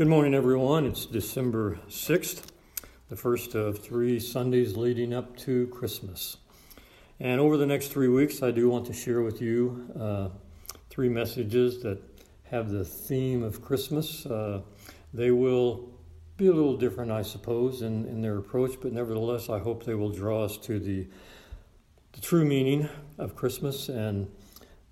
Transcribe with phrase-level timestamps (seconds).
[0.00, 0.86] Good morning, everyone.
[0.86, 2.44] It's December 6th,
[3.10, 6.38] the first of three Sundays leading up to Christmas.
[7.20, 10.28] And over the next three weeks, I do want to share with you uh,
[10.88, 12.00] three messages that
[12.44, 14.24] have the theme of Christmas.
[14.24, 14.62] Uh,
[15.12, 15.90] they will
[16.38, 19.96] be a little different, I suppose, in, in their approach, but nevertheless, I hope they
[19.96, 21.08] will draw us to the,
[22.12, 22.88] the true meaning
[23.18, 24.30] of Christmas and,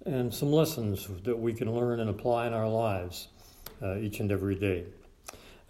[0.05, 3.29] and some lessons that we can learn and apply in our lives
[3.83, 4.85] uh, each and every day.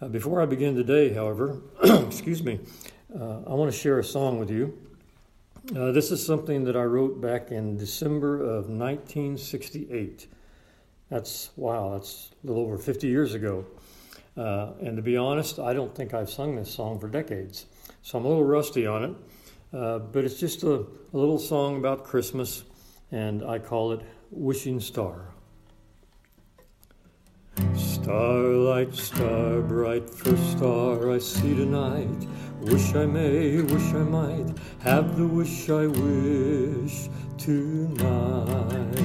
[0.01, 2.61] Uh, before I begin today, however, excuse me,
[3.13, 4.77] uh, I want to share a song with you.
[5.75, 10.27] Uh, this is something that I wrote back in December of 1968.
[11.09, 13.65] That's, wow, that's a little over 50 years ago.
[14.37, 17.65] Uh, and to be honest, I don't think I've sung this song for decades.
[18.01, 19.15] So I'm a little rusty on it.
[19.77, 22.63] Uh, but it's just a, a little song about Christmas,
[23.11, 23.99] and I call it
[24.31, 25.33] Wishing Star.
[28.09, 32.27] Starlight, star bright, first star I see tonight.
[32.59, 34.47] Wish I may, wish I might
[34.79, 37.07] have the wish I wish
[37.37, 38.95] tonight.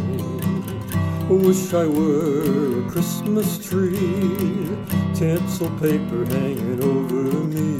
[1.28, 4.70] Wish I were a Christmas tree,
[5.14, 7.76] tinsel paper hanging over me.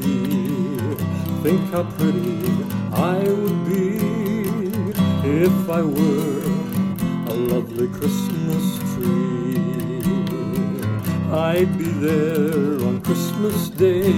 [1.43, 2.37] Think how pretty
[2.93, 3.97] I would be
[5.25, 6.43] if I were
[7.33, 8.74] a lovely Christmas.
[11.35, 14.13] I'd be there on Christmas Day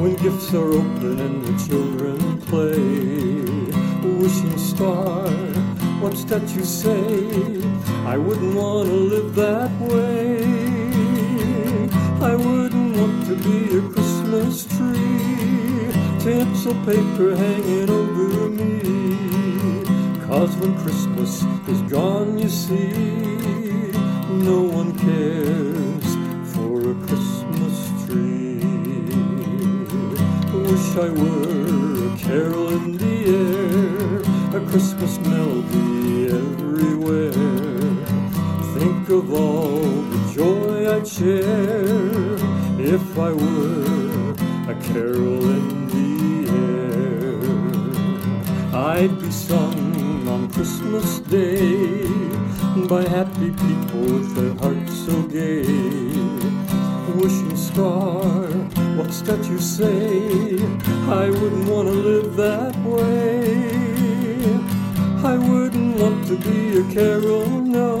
[0.00, 2.76] when gifts are open and the children play.
[4.18, 5.30] Wishing star,
[6.02, 7.62] what's that you say?
[8.04, 10.42] I wouldn't want to live that way.
[12.20, 20.26] I wouldn't want to be a Christmas tree, tinsel paper hanging over me.
[20.26, 22.90] Cause when Christmas is gone, you see
[24.32, 25.71] no one cares
[30.92, 34.20] Wish I were a carol in the air,
[34.54, 37.32] a Christmas melody everywhere.
[38.76, 42.36] Think of all the joy I'd share
[42.78, 44.32] if I were
[44.68, 47.40] a carol in the air.
[48.74, 52.06] I'd be sung on Christmas Day
[52.86, 55.64] by happy people with their hearts so gay.
[57.16, 58.50] Wishing star,
[58.96, 60.58] what's that you say?
[61.08, 64.22] I wouldn't want to live that way.
[65.24, 67.98] I wouldn't want to be a carol, no.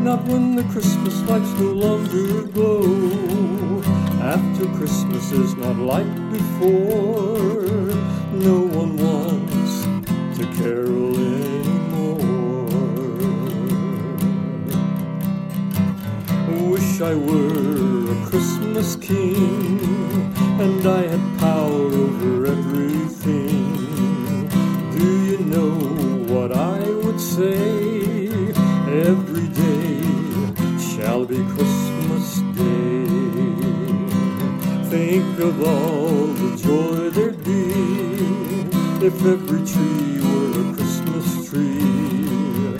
[0.00, 2.82] Not when the Christmas lights no longer glow.
[4.20, 7.66] After Christmas is not like before,
[8.32, 9.84] no one wants
[10.38, 12.18] to carol anymore.
[16.70, 17.71] Wish I were
[18.82, 19.78] Christmas king
[20.60, 24.48] and I had power over everything.
[24.98, 25.70] Do you know
[26.34, 28.26] what I would say?
[29.06, 30.02] Every day
[30.90, 33.06] shall be Christmas Day.
[34.90, 37.70] Think of all the joy there'd be
[39.06, 42.74] if every tree were a Christmas tree.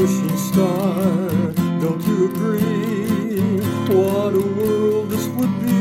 [0.00, 1.10] Wishing star,
[1.82, 3.01] don't you agree?
[3.88, 5.72] What a world this would be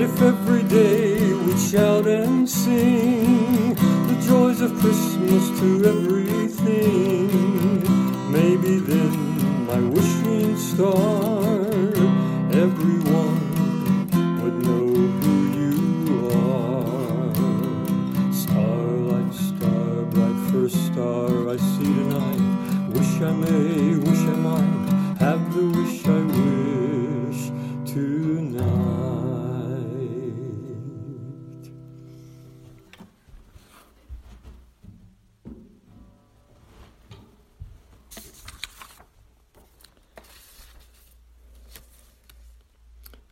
[0.00, 7.28] if every day we'd shout and sing the joys of Christmas to everything.
[8.30, 11.56] Maybe then my wishing star,
[12.52, 13.40] everyone
[14.42, 14.86] would know
[15.22, 15.76] who you
[16.36, 17.32] are.
[18.32, 22.42] Starlight, star, bright first star I see tonight.
[22.90, 24.17] Wish I may, wish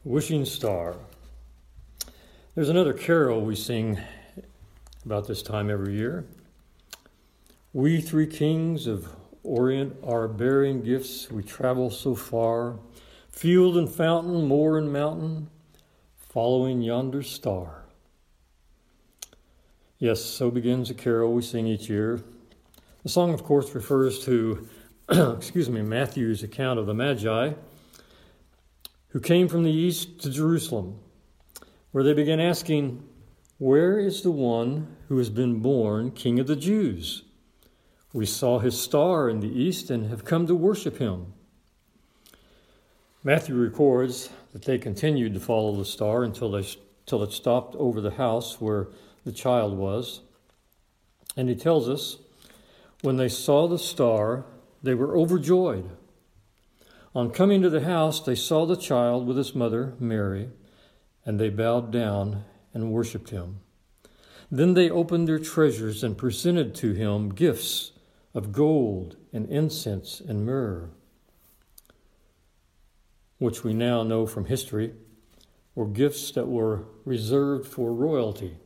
[0.06, 0.94] Wishing Star.
[2.54, 3.98] There's another carol we sing
[5.04, 6.24] about this time every year.
[7.72, 9.08] We three kings of
[9.42, 11.28] Orient are bearing gifts.
[11.28, 12.78] We travel so far,
[13.32, 15.50] field and fountain, moor and mountain,
[16.16, 17.82] following yonder star.
[19.98, 22.20] Yes, so begins a carol we sing each year.
[23.02, 24.68] The song, of course, refers to,
[25.08, 27.54] excuse me, Matthew's account of the Magi
[29.16, 30.98] who came from the east to Jerusalem,
[31.90, 33.02] where they began asking,
[33.56, 37.22] Where is the one who has been born King of the Jews?
[38.12, 41.32] We saw his star in the east and have come to worship him.
[43.24, 46.68] Matthew records that they continued to follow the star until, they,
[47.06, 48.88] until it stopped over the house where
[49.24, 50.20] the child was.
[51.38, 52.18] And he tells us
[53.00, 54.44] when they saw the star,
[54.82, 55.88] they were overjoyed.
[57.16, 60.50] On coming to the house, they saw the child with his mother, Mary,
[61.24, 63.60] and they bowed down and worshiped him.
[64.50, 67.90] Then they opened their treasures and presented to him gifts
[68.34, 70.90] of gold and incense and myrrh
[73.38, 74.94] which we now know from history,
[75.74, 78.56] were gifts that were reserved for royalty.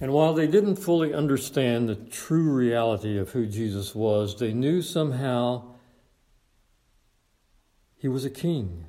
[0.00, 4.82] And while they didn't fully understand the true reality of who Jesus was, they knew
[4.82, 5.74] somehow
[8.00, 8.86] he was a king,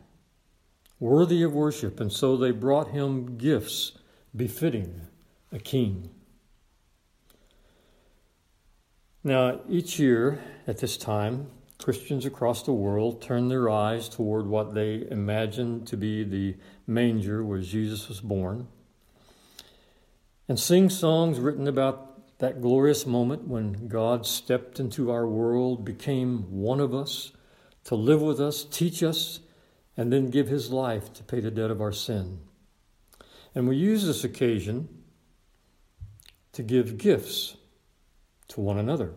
[0.99, 3.91] worthy of worship, and so they brought him gifts
[4.35, 5.01] befitting
[5.51, 6.09] a king.
[9.23, 14.73] Now, each year at this time, Christians across the world turn their eyes toward what
[14.73, 16.55] they imagine to be the
[16.87, 18.67] manger where Jesus was born
[20.51, 26.39] and sing songs written about that glorious moment when God stepped into our world, became
[26.51, 27.31] one of us,
[27.85, 29.39] to live with us, teach us,
[29.97, 32.39] and then give his life to pay the debt of our sin.
[33.53, 34.87] And we use this occasion
[36.53, 37.57] to give gifts
[38.49, 39.13] to one another.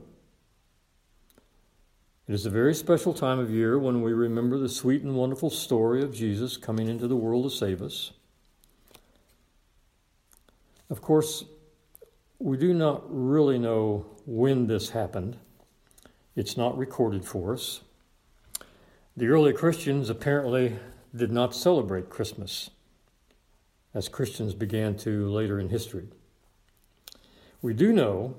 [2.27, 5.51] It is a very special time of year when we remember the sweet and wonderful
[5.51, 8.13] story of Jesus coming into the world to save us.
[10.89, 11.45] Of course,
[12.39, 15.37] we do not really know when this happened.
[16.35, 17.83] It's not recorded for us.
[19.17, 20.77] The early Christians apparently
[21.15, 22.71] did not celebrate Christmas,
[23.95, 26.09] as Christians began to later in history.
[27.63, 28.35] We do know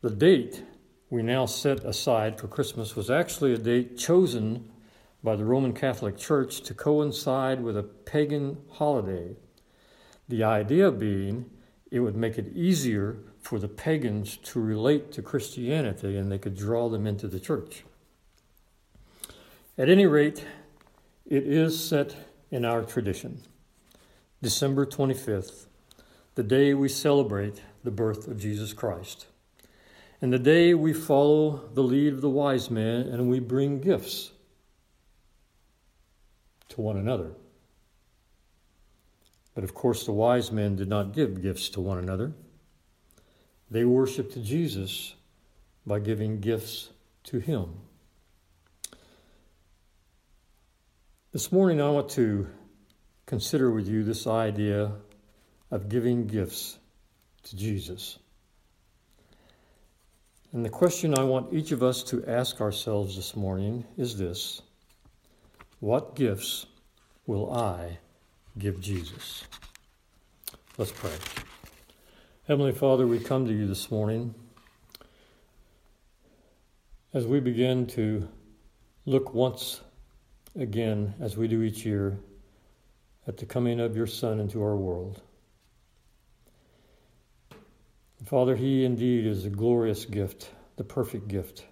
[0.00, 0.64] the date
[1.08, 4.68] we now set aside for Christmas was actually a date chosen
[5.22, 9.36] by the Roman Catholic Church to coincide with a pagan holiday.
[10.28, 11.48] The idea being
[11.92, 16.56] it would make it easier for the pagans to relate to Christianity and they could
[16.56, 17.84] draw them into the church.
[19.78, 20.44] At any rate,
[21.24, 22.16] it is set
[22.50, 23.42] in our tradition.
[24.42, 25.66] December 25th,
[26.34, 29.26] the day we celebrate the birth of Jesus Christ.
[30.20, 34.32] And the day we follow the lead of the wise men and we bring gifts
[36.70, 37.30] to one another.
[39.54, 42.32] But of course, the wise men did not give gifts to one another.
[43.70, 45.14] They worshiped Jesus
[45.86, 46.90] by giving gifts
[47.24, 47.74] to Him.
[51.38, 52.48] This morning, I want to
[53.24, 54.90] consider with you this idea
[55.70, 56.80] of giving gifts
[57.44, 58.18] to Jesus.
[60.52, 64.62] And the question I want each of us to ask ourselves this morning is this
[65.78, 66.66] What gifts
[67.28, 67.98] will I
[68.58, 69.44] give Jesus?
[70.76, 71.14] Let's pray.
[72.48, 74.34] Heavenly Father, we come to you this morning
[77.14, 78.28] as we begin to
[79.06, 79.82] look once
[80.58, 82.18] again, as we do each year,
[83.26, 85.22] at the coming of your Son into our world.
[88.24, 91.64] Father, He indeed is a glorious gift, the perfect gift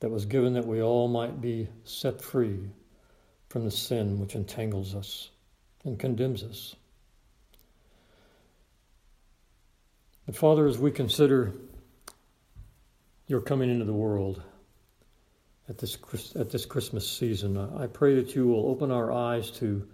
[0.00, 2.58] that was given that we all might be set free
[3.48, 5.30] from the sin which entangles us
[5.84, 6.74] and condemns us.
[10.24, 11.52] But Father, as we consider
[13.26, 14.42] your coming into the world
[15.70, 15.96] at this,
[16.34, 19.86] at this Christmas season, uh, I pray that you will open our eyes to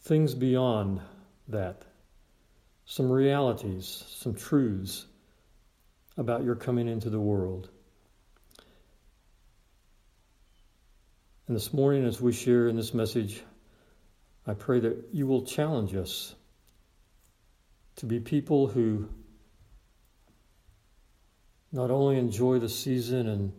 [0.00, 1.00] things beyond
[1.48, 1.82] that
[2.86, 5.06] some realities, some truths
[6.16, 7.68] about your coming into the world.
[11.46, 13.42] And this morning, as we share in this message,
[14.46, 16.34] I pray that you will challenge us
[17.96, 19.08] to be people who
[21.72, 23.52] not only enjoy the season and,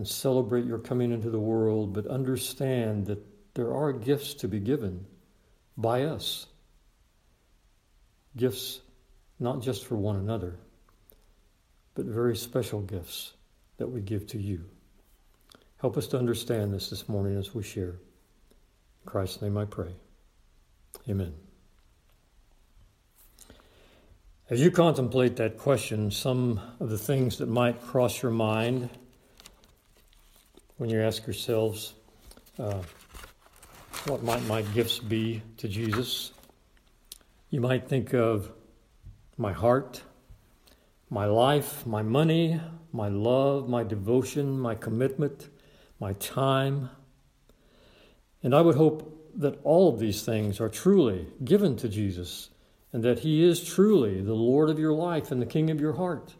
[0.00, 4.58] and celebrate your coming into the world, but understand that there are gifts to be
[4.58, 5.04] given
[5.76, 6.46] by us
[8.34, 8.80] gifts
[9.38, 10.56] not just for one another,
[11.94, 13.34] but very special gifts
[13.76, 14.64] that we give to you.
[15.82, 17.90] Help us to understand this this morning as we share.
[17.90, 19.94] In Christ's name I pray.
[21.10, 21.34] Amen.
[24.48, 28.88] As you contemplate that question, some of the things that might cross your mind
[30.80, 31.92] when you ask yourselves,
[32.58, 32.80] uh,
[34.06, 36.32] what might my gifts be to Jesus?
[37.50, 38.50] You might think of
[39.36, 40.00] my heart,
[41.10, 42.58] my life, my money,
[42.92, 45.50] my love, my devotion, my commitment,
[46.00, 46.88] my time.
[48.42, 52.48] And I would hope that all of these things are truly given to Jesus
[52.90, 55.92] and that He is truly the Lord of your life and the King of your
[55.92, 56.36] heart.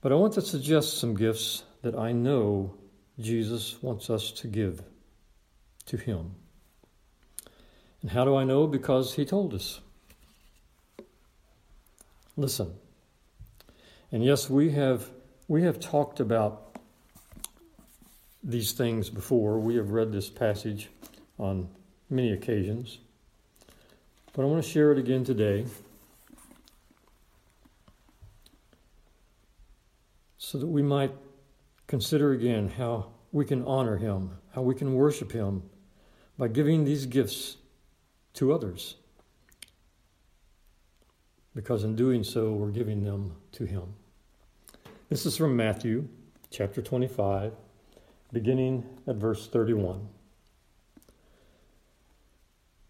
[0.00, 2.74] But I want to suggest some gifts that I know
[3.20, 4.82] Jesus wants us to give
[5.84, 6.34] to Him.
[8.02, 8.66] And how do I know?
[8.66, 9.80] Because He told us.
[12.36, 12.74] Listen.
[14.10, 15.10] And yes, we have
[15.46, 16.76] we have talked about
[18.42, 19.60] these things before.
[19.60, 20.88] We have read this passage
[21.38, 21.68] on
[22.10, 22.98] many occasions.
[24.32, 25.66] But I want to share it again today
[30.36, 31.12] so that we might
[31.86, 35.62] consider again how we can honor Him, how we can worship Him
[36.38, 37.56] by giving these gifts
[38.34, 38.96] to others.
[41.54, 43.94] Because in doing so, we're giving them to Him.
[45.08, 46.08] This is from Matthew
[46.50, 47.52] chapter 25,
[48.32, 50.08] beginning at verse 31.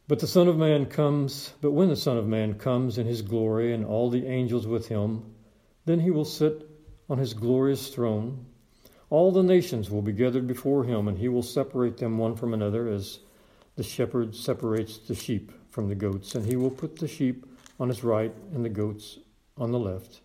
[0.08, 3.22] But the Son of Man comes, but when the Son of Man comes in his
[3.22, 5.34] glory and all the angels with him,
[5.84, 6.70] then he will sit
[7.10, 8.46] on his glorious throne.
[9.08, 12.52] All the nations will be gathered before him, and he will separate them one from
[12.52, 13.20] another as
[13.76, 17.46] the shepherd separates the sheep from the goats, and he will put the sheep
[17.78, 19.18] on his right and the goats
[19.56, 20.20] on the left.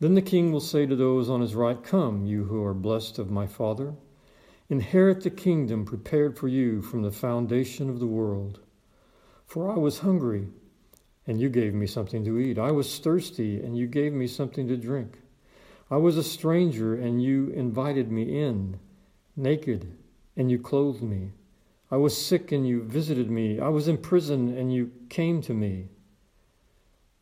[0.00, 3.18] Then the king will say to those on his right, Come, you who are blessed
[3.18, 3.94] of my Father,
[4.68, 8.58] inherit the kingdom prepared for you from the foundation of the world.
[9.46, 10.48] For I was hungry,
[11.26, 12.58] and you gave me something to eat.
[12.58, 15.18] I was thirsty, and you gave me something to drink.
[15.90, 18.80] I was a stranger, and you invited me in,
[19.36, 19.96] naked,
[20.36, 21.30] and you clothed me.
[21.90, 23.60] I was sick and you visited me.
[23.60, 25.88] I was in prison and you came to me.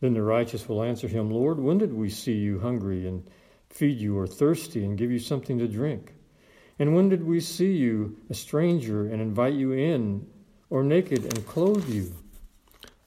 [0.01, 3.29] Then the righteous will answer him, Lord, when did we see you hungry and
[3.69, 6.15] feed you, or thirsty and give you something to drink?
[6.79, 10.27] And when did we see you a stranger and invite you in,
[10.71, 12.15] or naked and clothe you?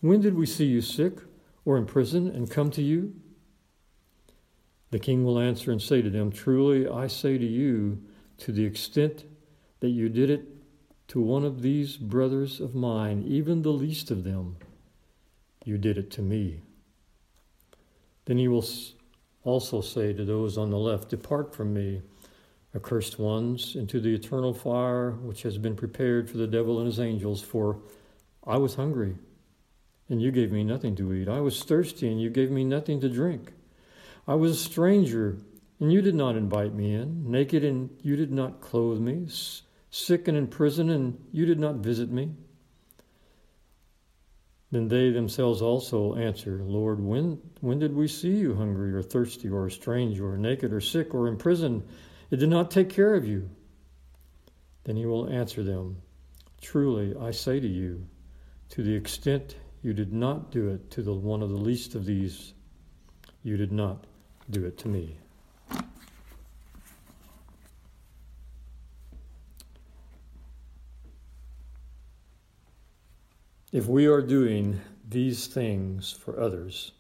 [0.02, 1.20] When did we see you sick
[1.66, 3.14] or in prison and come to you?
[4.92, 8.02] The king will answer and say to them, Truly I say to you,
[8.40, 9.26] to the extent
[9.80, 10.48] that you did it
[11.10, 14.58] to one of these brothers of mine, even the least of them,
[15.66, 16.62] you did it to me.
[18.26, 18.66] Then he will
[19.44, 22.02] also say to those on the left, Depart from me,
[22.76, 27.00] accursed ones, into the eternal fire which has been prepared for the devil and his
[27.00, 27.42] angels.
[27.42, 27.80] For
[28.46, 29.16] I was hungry,
[30.10, 31.28] and you gave me nothing to eat.
[31.30, 33.54] I was thirsty, and you gave me nothing to drink.
[34.28, 35.38] I was a stranger,
[35.80, 39.28] and you did not invite me in, naked, and you did not clothe me
[39.90, 42.32] sick and in prison, and you did not visit me?
[44.72, 49.48] Then they themselves also answer, Lord, when, when did we see you hungry or thirsty
[49.48, 51.88] or a stranger or naked or sick or in prison?
[52.32, 53.50] It did not take care of you.
[54.84, 56.02] Then he will answer them,
[56.60, 58.06] Truly I say to you,
[58.70, 62.06] to the extent you did not do it to the one of the least of
[62.06, 62.54] these,
[63.44, 64.06] you did not
[64.50, 65.18] do it to me.
[73.72, 76.94] If we are doing these things for others,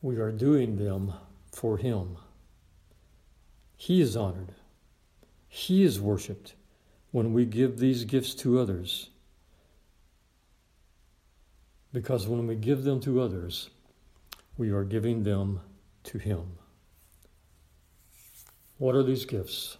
[0.00, 1.12] we are doing them
[1.50, 2.16] for Him.
[3.76, 4.52] He is honored,
[5.48, 6.54] He is worshiped
[7.10, 9.10] when we give these gifts to others.
[11.92, 13.68] Because when we give them to others,
[14.56, 15.60] we are giving them
[16.04, 16.58] to Him.
[18.78, 19.76] What are these gifts?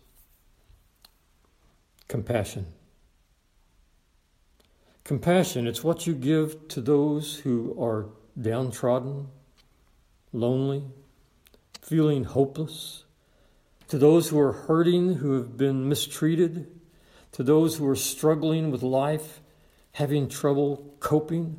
[2.09, 2.67] Compassion.
[5.05, 8.07] Compassion, it's what you give to those who are
[8.41, 9.29] downtrodden,
[10.33, 10.85] lonely,
[11.81, 13.05] feeling hopeless,
[13.89, 16.67] to those who are hurting, who have been mistreated,
[17.33, 19.41] to those who are struggling with life,
[19.93, 21.57] having trouble coping,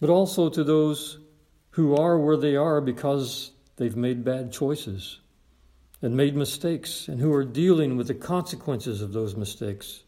[0.00, 1.18] but also to those
[1.70, 5.20] who are where they are because they've made bad choices
[6.02, 10.04] and made mistakes and who are dealing with the consequences of those mistakes.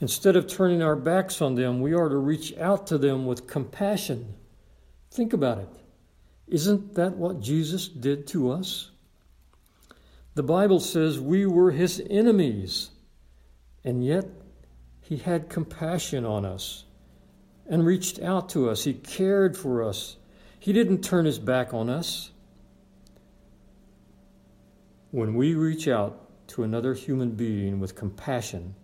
[0.00, 3.46] Instead of turning our backs on them, we are to reach out to them with
[3.46, 4.34] compassion.
[5.10, 5.68] Think about it.
[6.46, 8.90] Isn't that what Jesus did to us?
[10.34, 12.90] The Bible says we were his enemies,
[13.84, 14.26] and yet
[15.00, 16.84] he had compassion on us
[17.66, 18.84] and reached out to us.
[18.84, 20.16] He cared for us.
[20.66, 22.32] He didn't turn his back on us.
[25.12, 28.74] When we reach out to another human being with compassion,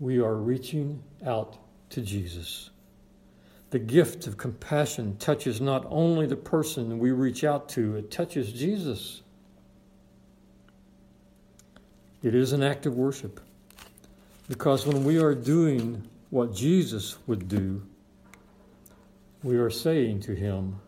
[0.00, 1.56] we are reaching out
[1.88, 2.68] to Jesus.
[3.70, 8.52] The gift of compassion touches not only the person we reach out to, it touches
[8.52, 9.22] Jesus.
[12.22, 13.40] It is an act of worship.
[14.50, 17.80] Because when we are doing what Jesus would do,
[19.44, 20.80] we are saying to him,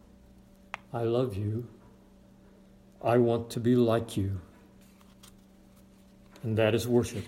[0.91, 1.69] I love you.
[3.05, 4.41] I want to be like you.
[6.43, 7.27] And that is worship.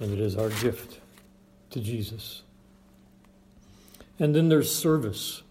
[0.00, 0.98] And it is our gift
[1.70, 2.42] to Jesus.
[4.18, 5.42] And then there's service.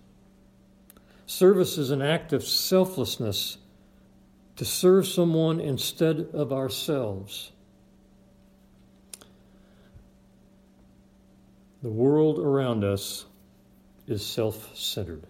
[1.25, 3.57] Service is an act of selflessness
[4.57, 7.53] to serve someone instead of ourselves.
[11.81, 13.25] The world around us
[14.07, 15.23] is self centered.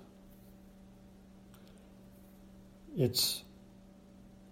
[2.96, 3.44] It's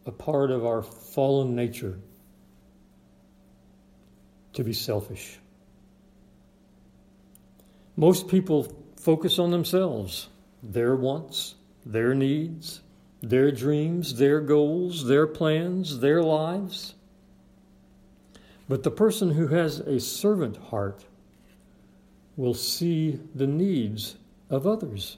[0.06, 2.00] a part of our fallen nature
[4.54, 5.40] to be selfish.
[7.96, 10.28] Most people focus on themselves,
[10.64, 12.82] their wants, their needs,
[13.22, 16.96] their dreams, their goals, their plans, their lives.
[18.68, 21.06] But the person who has a servant heart
[22.36, 24.16] will see the needs
[24.50, 25.18] of others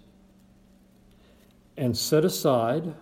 [1.77, 2.93] and set aside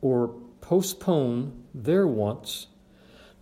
[0.00, 0.28] or
[0.60, 2.66] postpone their wants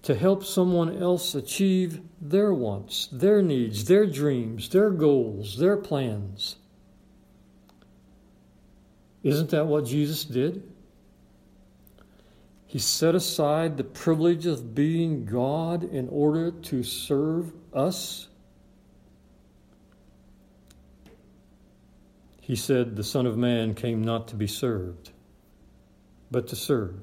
[0.03, 6.57] to help someone else achieve their wants, their needs, their dreams, their goals, their plans.
[9.25, 10.63] Isn't that what Jesus did?
[12.67, 18.29] He set aside the privilege of being God in order to serve us.
[22.47, 25.11] He said, The Son of Man came not to be served,
[26.31, 26.95] but to serve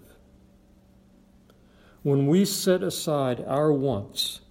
[2.03, 4.41] when we set aside our wants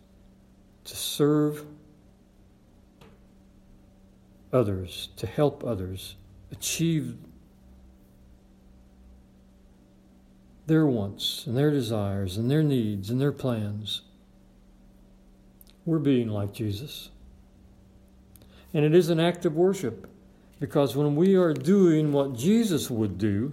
[0.85, 1.65] to serve
[4.53, 6.17] others, to help others
[6.51, 7.17] achieve
[10.67, 14.03] their wants and their desires and their needs and their plans,
[15.85, 17.11] we're being like Jesus.
[18.73, 20.09] And it is an act of worship
[20.63, 23.53] because when we are doing what Jesus would do,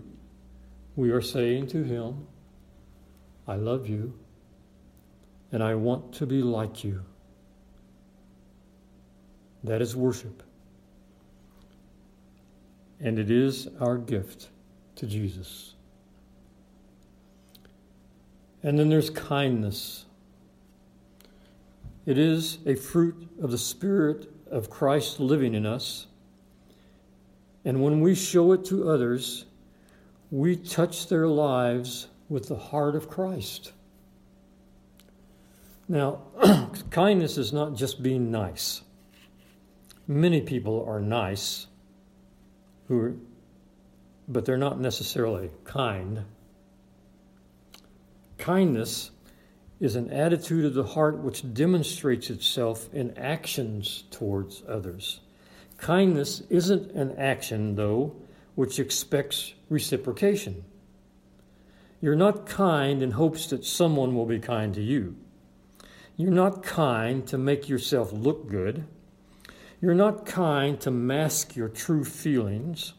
[0.95, 2.27] we are saying to Him,
[3.47, 4.13] I love you,
[5.51, 7.03] and I want to be like you.
[9.63, 10.43] That is worship.
[12.99, 14.49] And it is our gift
[14.97, 15.73] to Jesus.
[18.61, 20.05] And then there's kindness.
[22.05, 26.05] It is a fruit of the Spirit of Christ living in us.
[27.65, 29.45] And when we show it to others,
[30.31, 33.73] we touch their lives with the heart of Christ.
[35.87, 36.21] Now,
[36.91, 38.81] kindness is not just being nice.
[40.07, 41.67] Many people are nice,
[42.87, 43.15] who are,
[44.27, 46.25] but they're not necessarily kind.
[48.37, 49.11] Kindness
[49.79, 55.21] is an attitude of the heart which demonstrates itself in actions towards others.
[55.81, 58.15] Kindness isn't an action, though,
[58.55, 60.63] which expects reciprocation.
[62.01, 65.15] You're not kind in hopes that someone will be kind to you.
[66.17, 68.85] You're not kind to make yourself look good.
[69.81, 72.93] You're not kind to mask your true feelings.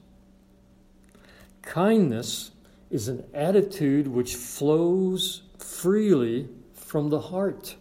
[1.63, 2.53] Kindness
[2.91, 7.77] is an attitude which flows freely from the heart.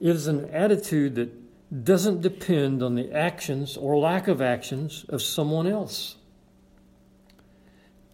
[0.00, 1.39] It is an attitude that
[1.70, 6.16] doesn't depend on the actions or lack of actions of someone else.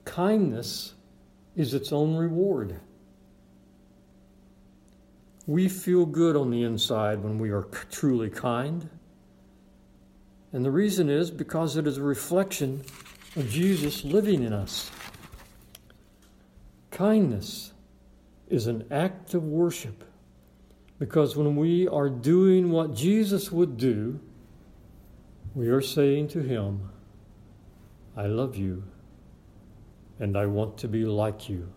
[0.04, 0.94] Kindness
[1.54, 2.80] is its own reward.
[5.46, 8.90] We feel good on the inside when we are truly kind.
[10.52, 12.84] And the reason is because it is a reflection
[13.36, 14.90] of Jesus living in us.
[16.90, 17.72] Kindness
[18.48, 20.04] is an act of worship
[20.98, 24.18] because when we are doing what Jesus would do,
[25.54, 26.90] we are saying to Him,
[28.16, 28.82] I love you
[30.18, 31.70] and I want to be like you.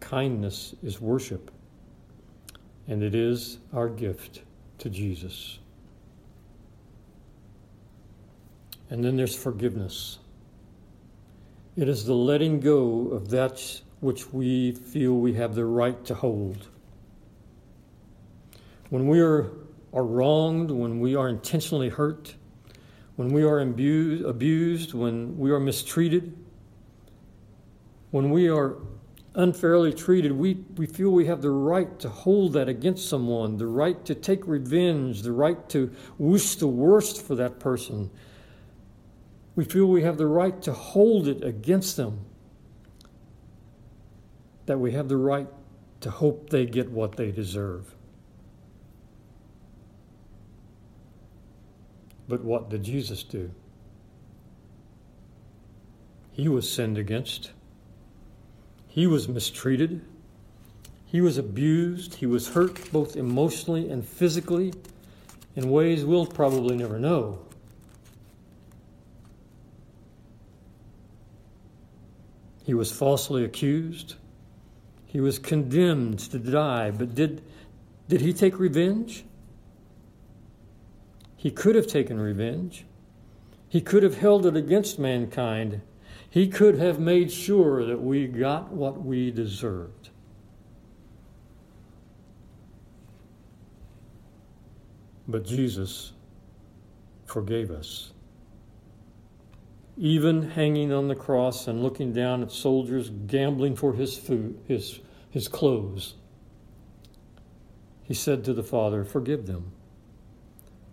[0.00, 1.50] Kindness is worship,
[2.88, 4.42] and it is our gift
[4.78, 5.58] to Jesus.
[8.90, 10.18] And then there's forgiveness.
[11.76, 16.14] It is the letting go of that which we feel we have the right to
[16.14, 16.68] hold.
[18.90, 19.50] When we are,
[19.92, 22.34] are wronged, when we are intentionally hurt,
[23.16, 26.32] when we are abused, abused, when we are mistreated,
[28.10, 28.76] when we are
[29.34, 33.66] unfairly treated, we, we feel we have the right to hold that against someone, the
[33.66, 38.10] right to take revenge, the right to wish the worst for that person.
[39.54, 42.24] We feel we have the right to hold it against them.
[44.68, 45.48] That we have the right
[46.00, 47.94] to hope they get what they deserve.
[52.28, 53.50] But what did Jesus do?
[56.32, 57.52] He was sinned against.
[58.86, 60.02] He was mistreated.
[61.06, 62.16] He was abused.
[62.16, 64.74] He was hurt both emotionally and physically
[65.56, 67.38] in ways we'll probably never know.
[72.64, 74.16] He was falsely accused.
[75.08, 77.42] He was condemned to die, but did,
[78.08, 79.24] did he take revenge?
[81.34, 82.84] He could have taken revenge.
[83.70, 85.80] He could have held it against mankind.
[86.28, 90.10] He could have made sure that we got what we deserved.
[95.26, 96.12] But Jesus
[97.24, 98.12] forgave us
[99.98, 105.00] even hanging on the cross and looking down at soldiers gambling for his food, his,
[105.28, 106.14] his clothes,
[108.04, 109.72] he said to the Father, Forgive them,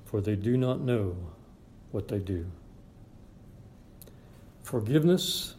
[0.05, 1.15] for they do not know
[1.91, 2.47] what they do.
[4.63, 5.53] Forgiveness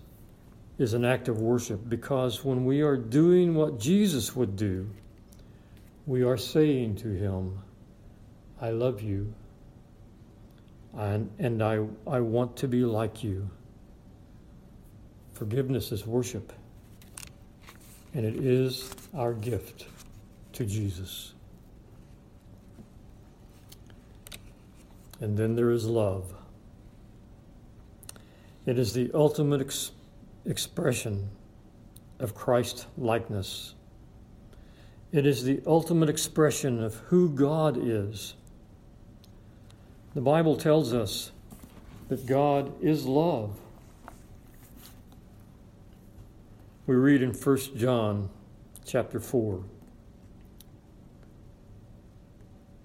[0.77, 4.91] is an act of worship because when we are doing what Jesus would do,
[6.05, 7.61] we are saying to him,
[8.61, 9.33] I love you
[10.97, 13.49] and, and I, I want to be like you.
[15.35, 16.53] Forgiveness is worship,
[18.15, 19.87] and it is our gift
[20.55, 21.35] to Jesus.
[25.21, 26.33] And then there is love.
[28.65, 29.93] It is the ultimate ex-
[30.45, 31.29] expression
[32.19, 33.75] of Christ likeness.
[35.13, 38.35] It is the ultimate expression of who God is
[40.17, 41.31] the Bible tells us
[42.09, 43.61] that God is love.
[46.87, 48.31] We read in 1 John
[48.87, 49.63] chapter 4.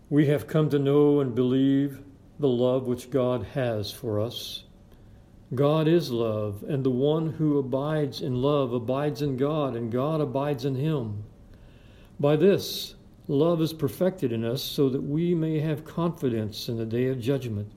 [0.09, 1.99] We have come to know and believe
[2.37, 4.65] the love which God has for us.
[5.55, 10.19] God is love, and the one who abides in love abides in God, and God
[10.19, 11.23] abides in him.
[12.19, 12.95] By this,
[13.31, 17.17] Love is perfected in us so that we may have confidence in the day of
[17.17, 17.71] judgment,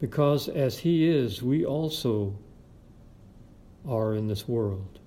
[0.00, 2.34] because as He is, we also
[3.88, 4.98] are in this world.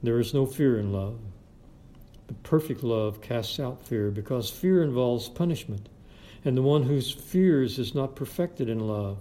[0.00, 1.18] There is no fear in love.
[2.28, 5.88] But perfect love casts out fear, because fear involves punishment,
[6.44, 9.18] and the one who fears is not perfected in love.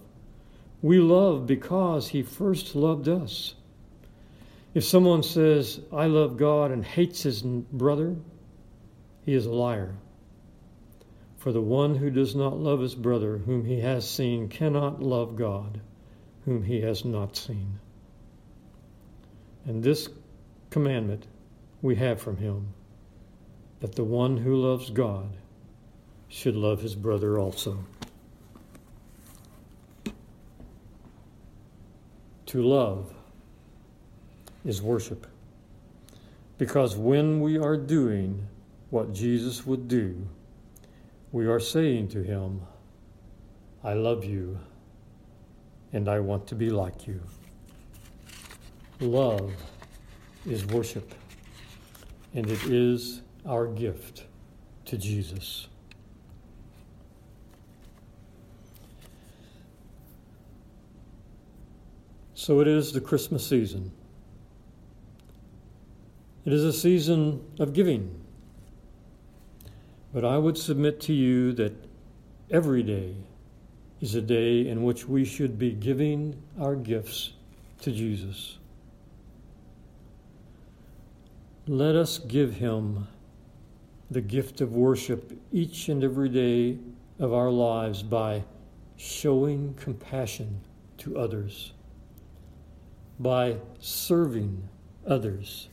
[0.84, 3.56] We love because He first loved us.
[4.76, 8.18] If someone says, I love God and hates his brother,
[9.26, 9.96] he is a liar.
[11.38, 15.38] For the one who does not love his brother whom he has seen cannot love
[15.38, 15.80] God
[16.44, 17.80] whom he has not seen.
[19.64, 20.10] And this
[20.72, 21.26] commandment
[21.82, 22.74] we have from him
[23.80, 25.38] that the one who loves God
[26.28, 27.80] should love his brother also.
[32.48, 33.15] To love
[34.66, 35.28] is worship.
[36.58, 38.48] Because when we are doing
[38.90, 40.28] what Jesus would do,
[41.32, 42.62] we are saying to him,
[43.84, 44.58] I love you
[45.94, 47.22] and I want to be like you.
[49.00, 49.54] Love
[50.46, 51.14] is worship,
[52.34, 54.26] and it is our gift
[54.86, 55.68] to Jesus.
[62.34, 63.92] So it is the Christmas season.
[66.46, 68.22] It is a season of giving.
[70.14, 71.74] But I would submit to you that
[72.52, 73.16] every day
[74.00, 77.34] is a day in which we should be giving our gifts
[77.82, 78.60] to Jesus.
[81.68, 83.08] Let us give him
[84.12, 86.78] the gift of worship each and every day
[87.18, 88.44] of our lives by
[88.98, 90.62] showing compassion
[91.00, 91.74] to others,
[93.20, 94.70] by serving
[95.08, 95.70] others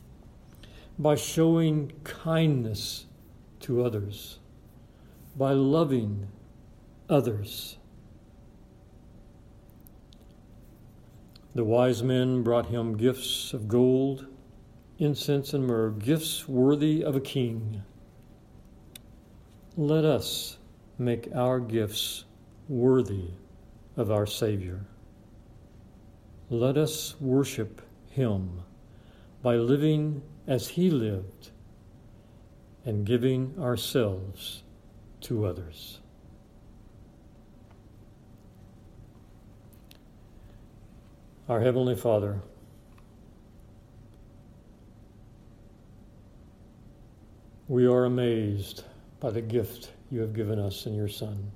[0.99, 3.07] by showing kindness
[3.61, 4.39] to others,
[5.37, 6.29] by loving
[7.09, 7.79] others.
[11.55, 14.27] The wise men brought him gifts of gold,
[14.99, 17.83] incense, and myrrh, gifts worthy of a king.
[19.77, 20.59] Let us
[20.99, 22.25] make our gifts
[22.69, 23.31] worthy
[23.97, 24.87] of our Savior.
[26.49, 28.63] Let us worship him
[29.43, 31.51] by living as he lived
[32.85, 34.63] and giving ourselves
[35.21, 36.01] to others.
[41.49, 42.41] Our Heavenly Father,
[47.69, 48.85] we are amazed
[49.21, 51.53] by the gift you have given us in your Son.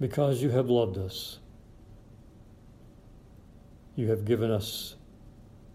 [0.00, 1.38] Because you have loved us
[3.96, 4.96] you have given us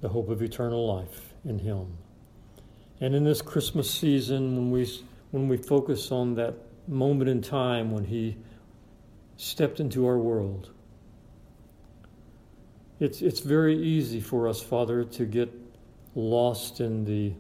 [0.02, 1.98] the hope of eternal life in Him.
[3.00, 4.90] And in this Christmas season, when we,
[5.32, 6.56] when we focus on that
[6.88, 8.38] moment in time when He
[9.38, 10.72] stepped into our world,
[13.00, 15.54] it's, it's very easy for us, Father, to get
[16.16, 17.34] lost in the,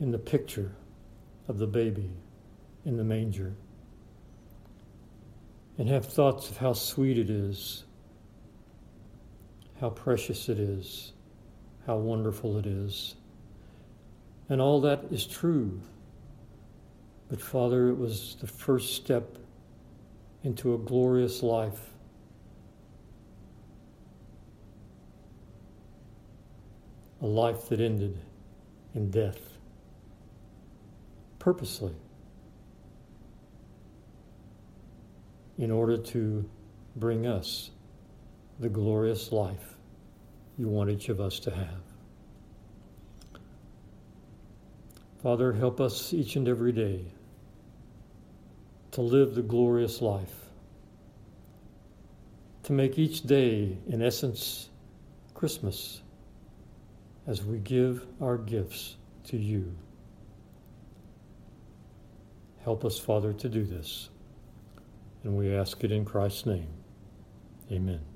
[0.00, 0.72] in the picture
[1.46, 2.10] of the baby
[2.84, 3.52] in the manger
[5.78, 7.84] and have thoughts of how sweet it is,
[9.80, 11.12] how precious it is,
[11.86, 13.14] how wonderful it is.
[14.48, 15.80] And all that is true.
[17.28, 19.36] But Father, it was the first step
[20.44, 21.90] into a glorious life.
[27.20, 28.18] A life that ended
[28.94, 29.40] in death
[31.38, 31.94] purposely.
[35.58, 36.48] in order to
[36.96, 37.70] bring us
[38.58, 39.76] the glorious life
[40.58, 41.82] you want each of us to have.
[45.22, 47.04] Father, help us each and every day
[48.92, 50.46] to live the glorious life,
[52.62, 54.70] to make each day, in essence,
[55.34, 56.00] Christmas
[57.26, 59.74] as we give our gifts to you.
[62.62, 64.08] Help us, Father, to do this.
[65.24, 66.68] And we ask it in Christ's name.
[67.70, 68.15] Amen.